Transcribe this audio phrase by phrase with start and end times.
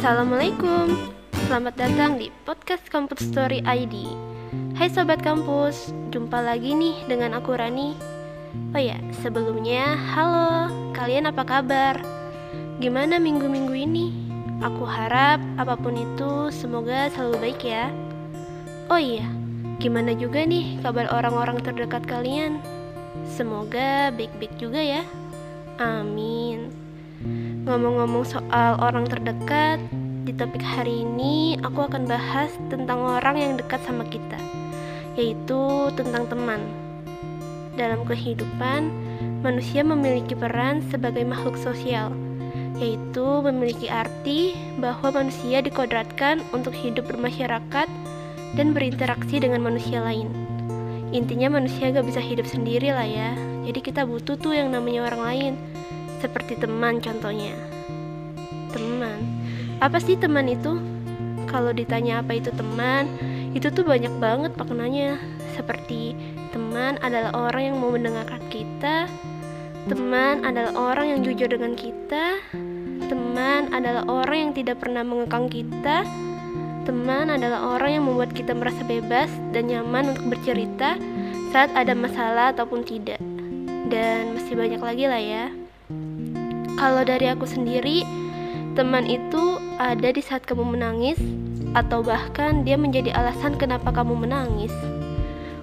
[0.00, 1.12] Assalamualaikum,
[1.44, 4.08] selamat datang di podcast Kampus Story ID
[4.72, 7.92] Hai Sobat Kampus, jumpa lagi nih dengan aku Rani.
[8.72, 12.00] Oh ya, sebelumnya, halo, kalian apa kabar?
[12.80, 14.08] Gimana minggu-minggu ini?
[14.64, 17.92] Aku harap apa pun itu semoga selalu baik ya.
[18.88, 19.28] Oh iya,
[19.84, 22.56] gimana juga nih kabar orang-orang terdekat kalian?
[23.28, 25.04] Semoga baik-baik juga ya.
[25.76, 26.79] Amin
[27.20, 29.76] Ngomong-ngomong soal orang terdekat,
[30.24, 34.40] di topik hari ini aku akan bahas tentang orang yang dekat sama kita,
[35.20, 36.64] yaitu tentang teman.
[37.76, 38.88] Dalam kehidupan,
[39.44, 42.08] manusia memiliki peran sebagai makhluk sosial,
[42.80, 47.88] yaitu memiliki arti bahwa manusia dikodratkan untuk hidup bermasyarakat
[48.56, 50.32] dan berinteraksi dengan manusia lain.
[51.12, 53.36] Intinya manusia gak bisa hidup sendiri lah ya,
[53.68, 55.54] jadi kita butuh tuh yang namanya orang lain
[56.20, 57.56] seperti teman contohnya.
[58.70, 59.18] Teman.
[59.80, 60.76] Apa sih teman itu?
[61.48, 63.10] Kalau ditanya apa itu teman,
[63.56, 65.18] itu tuh banyak banget maknanya.
[65.56, 66.14] Seperti
[66.54, 69.10] teman adalah orang yang mau mendengarkan kita,
[69.90, 72.38] teman adalah orang yang jujur dengan kita,
[73.10, 76.06] teman adalah orang yang tidak pernah mengekang kita,
[76.86, 80.94] teman adalah orang yang membuat kita merasa bebas dan nyaman untuk bercerita
[81.50, 83.18] saat ada masalah ataupun tidak.
[83.90, 85.59] Dan masih banyak lagi lah ya.
[86.80, 88.08] Kalau dari aku sendiri,
[88.72, 91.20] teman itu ada di saat kamu menangis,
[91.76, 94.72] atau bahkan dia menjadi alasan kenapa kamu menangis.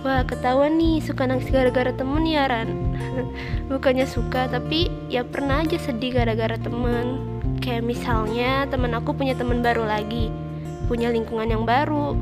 [0.00, 2.96] Wah, ketahuan nih suka nangis gara-gara temen ya, Ran.
[3.68, 7.20] Bukannya suka, tapi ya pernah aja sedih gara-gara temen.
[7.60, 10.32] Kayak misalnya temen aku punya temen baru lagi,
[10.88, 12.16] punya lingkungan yang baru.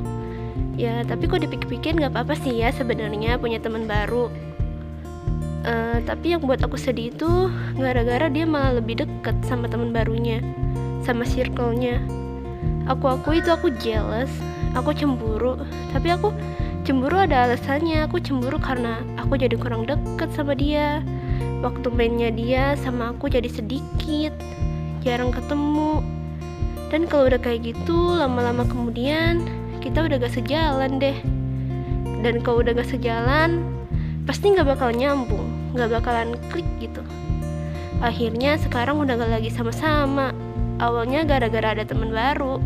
[0.74, 4.49] Ya, tapi kok dipikir-pikir nggak apa-apa sih ya sebenarnya punya teman baru
[5.60, 10.40] Uh, tapi yang buat aku sedih itu gara-gara dia malah lebih deket sama teman barunya,
[11.04, 12.00] sama circle-nya.
[12.88, 14.32] Aku aku itu aku jealous,
[14.72, 15.60] aku cemburu.
[15.92, 16.32] Tapi aku
[16.88, 18.08] cemburu ada alasannya.
[18.08, 21.04] Aku cemburu karena aku jadi kurang deket sama dia.
[21.60, 24.32] Waktu mainnya dia sama aku jadi sedikit,
[25.04, 26.00] jarang ketemu.
[26.88, 29.44] Dan kalau udah kayak gitu, lama-lama kemudian
[29.84, 31.20] kita udah gak sejalan deh.
[32.24, 33.60] Dan kalau udah gak sejalan,
[34.24, 37.02] pasti nggak bakal nyambung nggak bakalan klik gitu.
[38.00, 40.32] Akhirnya sekarang udah gak lagi sama-sama.
[40.80, 42.56] Awalnya gara-gara ada teman baru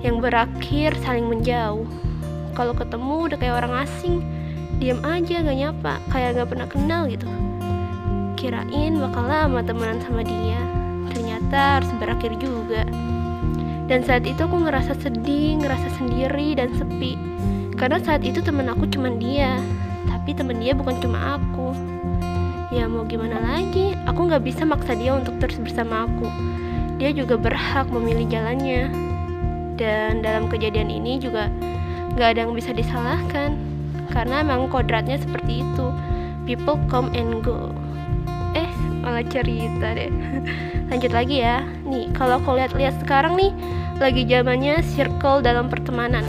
[0.00, 1.84] yang berakhir saling menjauh.
[2.56, 4.24] Kalau ketemu udah kayak orang asing
[4.80, 7.28] diam aja gak nyapa kayak gak pernah kenal gitu.
[8.40, 10.60] Kirain bakal lama temenan sama dia.
[11.12, 12.88] Ternyata harus berakhir juga.
[13.84, 17.20] Dan saat itu aku ngerasa sedih ngerasa sendiri dan sepi.
[17.76, 19.60] Karena saat itu temen aku cuma dia.
[20.08, 21.59] Tapi temen dia bukan cuma aku
[22.70, 23.98] ya mau gimana lagi?
[24.06, 26.30] Aku nggak bisa maksa dia untuk terus bersama aku.
[27.02, 28.88] Dia juga berhak memilih jalannya.
[29.74, 31.50] Dan dalam kejadian ini juga
[32.14, 33.58] nggak ada yang bisa disalahkan.
[34.14, 35.86] Karena emang kodratnya seperti itu.
[36.46, 37.74] People come and go.
[38.54, 38.70] Eh
[39.02, 40.10] malah cerita deh.
[40.94, 41.66] Lanjut lagi ya.
[41.82, 43.50] Nih kalau aku lihat-lihat sekarang nih
[43.98, 46.24] lagi zamannya circle dalam pertemanan.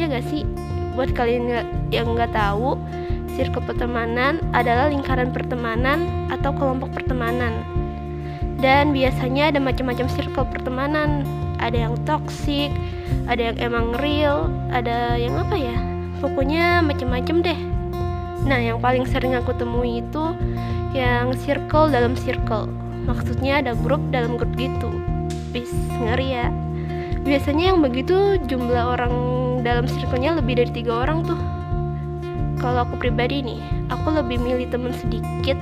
[0.00, 0.48] Ya gak sih?
[0.96, 2.74] Buat kalian yang nggak tahu
[3.38, 7.62] Circle pertemanan adalah lingkaran pertemanan atau kelompok pertemanan.
[8.58, 11.22] Dan biasanya ada macam-macam circle pertemanan.
[11.62, 12.74] Ada yang toxic,
[13.30, 15.78] ada yang emang real, ada yang apa ya?
[16.18, 17.60] Pokoknya macam-macam deh.
[18.42, 20.34] Nah, yang paling sering aku temui itu
[20.90, 22.66] yang circle dalam circle.
[23.06, 24.90] Maksudnya ada grup dalam grup gitu.
[25.54, 26.50] Bis, ngeri ya.
[27.22, 29.14] Biasanya yang begitu jumlah orang
[29.62, 31.38] dalam circle-nya lebih dari tiga orang tuh
[32.58, 35.56] kalau aku pribadi nih, aku lebih milih temen sedikit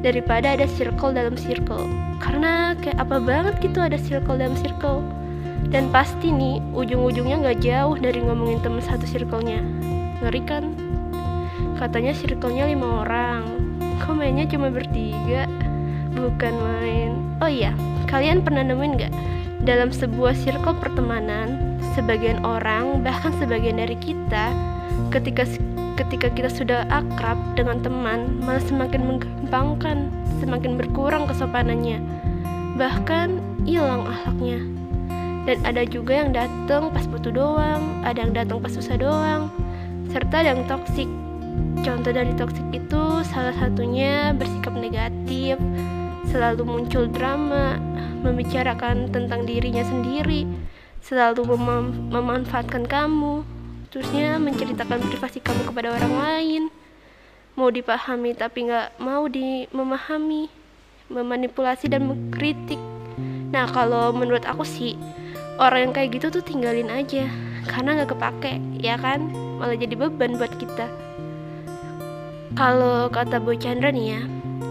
[0.00, 1.90] daripada ada circle dalam circle.
[2.22, 5.02] Karena kayak apa banget gitu ada circle dalam circle.
[5.66, 9.58] Dan pasti nih, ujung-ujungnya gak jauh dari ngomongin temen satu circle-nya.
[10.22, 10.64] Ngeri kan?
[11.74, 13.42] Katanya circle-nya lima orang.
[13.98, 15.50] Kok mainnya cuma bertiga?
[16.14, 17.18] Bukan main.
[17.42, 17.74] Oh iya,
[18.06, 19.14] kalian pernah nemuin gak?
[19.66, 21.65] Dalam sebuah circle pertemanan,
[21.96, 24.52] sebagian orang, bahkan sebagian dari kita,
[25.08, 25.48] ketika
[25.96, 30.12] ketika kita sudah akrab dengan teman malah semakin menggampangkan,
[30.44, 32.04] semakin berkurang kesopanannya,
[32.76, 34.60] bahkan hilang akhlaknya.
[35.48, 39.48] Dan ada juga yang datang pas butuh doang, ada yang datang pas susah doang,
[40.12, 41.08] serta yang toksik.
[41.80, 45.56] Contoh dari toksik itu salah satunya bersikap negatif,
[46.28, 47.80] selalu muncul drama,
[48.20, 50.44] membicarakan tentang dirinya sendiri,
[51.06, 53.46] selalu mem memanfaatkan kamu,
[53.96, 56.62] Terusnya menceritakan privasi kamu kepada orang lain.
[57.56, 60.52] Mau dipahami tapi nggak mau di memahami,
[61.08, 62.76] memanipulasi dan mengkritik.
[63.54, 65.00] Nah kalau menurut aku sih
[65.56, 67.24] orang yang kayak gitu tuh tinggalin aja
[67.72, 70.86] karena nggak kepake ya kan malah jadi beban buat kita
[72.54, 74.20] kalau kata Boy Chandra nih ya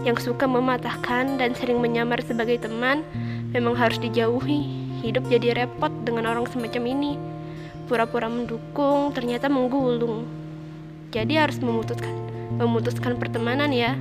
[0.06, 3.02] yang suka mematahkan dan sering menyamar sebagai teman
[3.50, 7.12] memang harus dijauhi hidup jadi repot dengan orang semacam ini.
[7.86, 10.26] Pura-pura mendukung ternyata menggulung.
[11.14, 12.12] Jadi harus memutuskan
[12.58, 13.94] memutuskan pertemanan ya.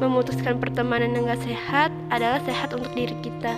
[0.00, 3.56] Memutuskan pertemanan yang gak sehat adalah sehat untuk diri kita.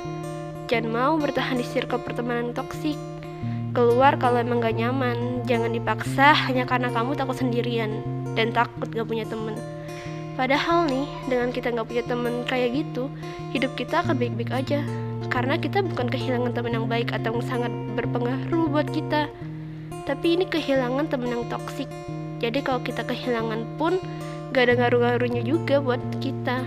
[0.66, 2.98] Jangan mau bertahan di circle pertemanan toksik.
[3.72, 5.46] Keluar kalau emang gak nyaman.
[5.46, 8.02] Jangan dipaksa hanya karena kamu takut sendirian
[8.34, 9.54] dan takut gak punya temen
[10.34, 13.12] padahal nih dengan kita gak punya temen kayak gitu
[13.52, 14.80] hidup kita akan baik-baik aja
[15.28, 19.28] karena kita bukan kehilangan teman yang baik atau yang sangat berpengaruh buat kita.
[20.02, 21.86] Tapi ini kehilangan teman yang toksik.
[22.42, 24.02] Jadi kalau kita kehilangan pun
[24.50, 26.66] gak ada ngaruh-ngaruhnya juga buat kita.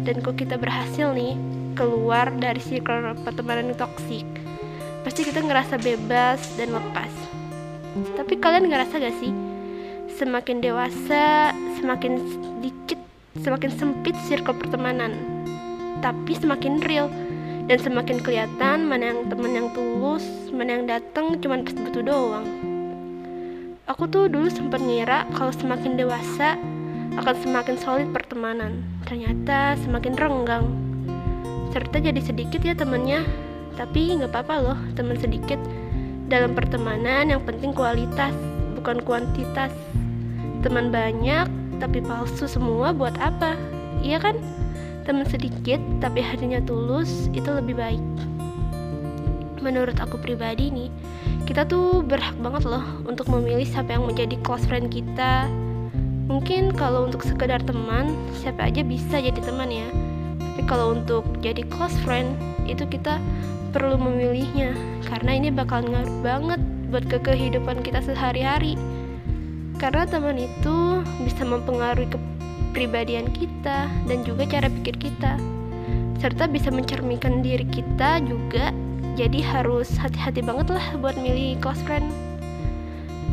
[0.00, 1.36] Dan kalau kita berhasil nih
[1.78, 4.26] keluar dari circle pertemanan yang toksik
[5.00, 7.12] pasti kita ngerasa bebas dan lepas.
[8.16, 9.32] Tapi kalian ngerasa gak sih?
[10.20, 13.00] Semakin dewasa semakin sedikit
[13.40, 15.16] semakin sempit circle pertemanan.
[16.04, 17.08] Tapi semakin real
[17.70, 22.70] dan semakin kelihatan mana yang teman yang tulus mana yang datang cuma pas butuh doang
[23.90, 26.54] Aku tuh dulu sempat ngira kalau semakin dewasa
[27.18, 28.86] akan semakin solid pertemanan.
[29.02, 30.70] Ternyata semakin renggang.
[31.74, 33.26] Serta jadi sedikit ya temennya.
[33.74, 35.58] Tapi nggak apa-apa loh teman sedikit.
[36.30, 38.30] Dalam pertemanan yang penting kualitas,
[38.78, 39.74] bukan kuantitas.
[40.62, 41.50] Teman banyak
[41.82, 43.58] tapi palsu semua buat apa?
[44.06, 44.38] Iya kan?
[45.10, 47.98] Teman sedikit tapi hatinya tulus itu lebih baik.
[49.58, 50.86] Menurut aku pribadi nih,
[51.50, 55.50] kita tuh berhak banget loh untuk memilih siapa yang menjadi close friend kita.
[56.30, 59.90] Mungkin kalau untuk sekedar teman siapa aja bisa jadi teman ya.
[60.38, 62.38] Tapi kalau untuk jadi close friend
[62.70, 63.18] itu kita
[63.74, 64.78] perlu memilihnya
[65.10, 68.78] karena ini bakal ngaruh banget buat ke kehidupan kita sehari-hari.
[69.74, 72.06] Karena teman itu bisa mempengaruhi
[72.70, 75.34] kepribadian kita dan juga cara pikir kita.
[76.22, 78.70] Serta bisa mencerminkan diri kita juga.
[79.18, 82.06] Jadi harus hati-hati banget lah buat milih close friend.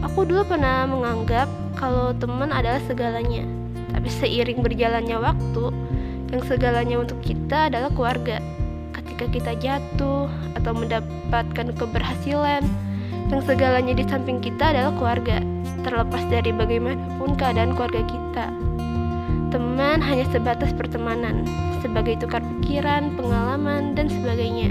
[0.01, 1.45] Aku dulu pernah menganggap
[1.78, 3.45] kalau teman adalah segalanya.
[3.94, 5.66] Tapi seiring berjalannya waktu
[6.34, 8.42] yang segalanya untuk kita adalah keluarga.
[8.98, 10.25] Ketika kita jatuh
[10.57, 12.66] atau mendapatkan keberhasilan
[13.30, 15.38] yang segalanya di samping kita adalah keluarga.
[15.86, 18.68] Terlepas dari bagaimanapun keadaan keluarga kita
[19.57, 21.42] teman hanya sebatas pertemanan
[21.81, 24.69] sebagai tukar pikiran, pengalaman, dan sebagainya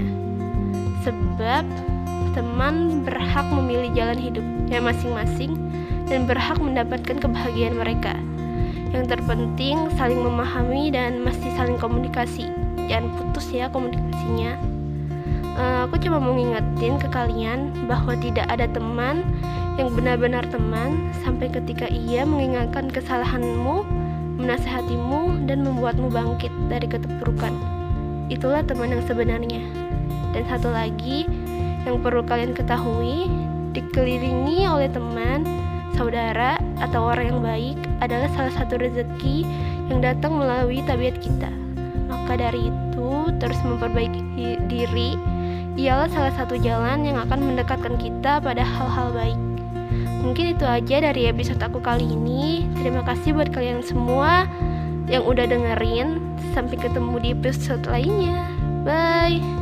[1.03, 1.67] sebab
[2.31, 5.59] teman berhak memilih jalan hidupnya masing-masing
[6.07, 8.15] dan berhak mendapatkan kebahagiaan mereka.
[8.95, 12.47] Yang terpenting saling memahami dan masih saling komunikasi.
[12.87, 14.55] Jangan putus ya komunikasinya.
[15.57, 19.25] Uh, aku cuma mau ngingetin ke kalian bahwa tidak ada teman
[19.75, 23.83] yang benar-benar teman sampai ketika ia mengingatkan kesalahanmu,
[24.37, 27.53] menasehatimu, dan membuatmu bangkit dari keterpurukan.
[28.29, 29.61] Itulah teman yang sebenarnya.
[30.31, 31.25] Dan satu lagi
[31.83, 33.25] yang perlu kalian ketahui,
[33.73, 35.41] dikelilingi oleh teman,
[35.97, 39.47] saudara, atau orang yang baik adalah salah satu rezeki
[39.89, 41.49] yang datang melalui tabiat kita.
[42.07, 44.21] Maka dari itu, terus memperbaiki
[44.69, 45.17] diri
[45.77, 49.46] ialah salah satu jalan yang akan mendekatkan kita pada hal-hal baik.
[50.21, 52.67] Mungkin itu aja dari episode aku kali ini.
[52.77, 54.45] Terima kasih buat kalian semua
[55.07, 56.19] yang udah dengerin.
[56.53, 58.45] Sampai ketemu di episode lainnya.
[58.85, 59.57] Bye.